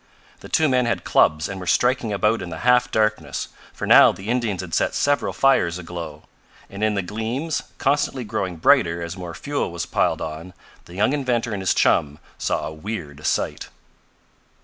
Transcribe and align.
The 0.39 0.49
two 0.49 0.67
men 0.67 0.87
had 0.87 1.03
clubs 1.03 1.47
and 1.47 1.59
were 1.59 1.67
striking 1.67 2.11
about 2.11 2.41
in 2.41 2.49
the 2.49 2.61
half 2.65 2.89
darkness, 2.89 3.49
for 3.71 3.85
now 3.85 4.11
the 4.11 4.29
Indians 4.29 4.61
had 4.61 4.73
set 4.73 4.95
several 4.95 5.31
fires 5.31 5.77
aglow. 5.77 6.23
And 6.71 6.83
in 6.83 6.95
the 6.95 7.03
gleams, 7.03 7.61
constantly 7.77 8.23
growing 8.23 8.55
brighter 8.57 9.03
as 9.03 9.15
more 9.15 9.35
fuel 9.35 9.71
was 9.71 9.85
piled 9.85 10.19
on, 10.19 10.55
the 10.85 10.95
young 10.95 11.13
inventor 11.13 11.53
and 11.53 11.61
his 11.61 11.75
chum 11.75 12.17
saw 12.39 12.65
a 12.65 12.73
weird 12.73 13.23
sight. 13.27 13.69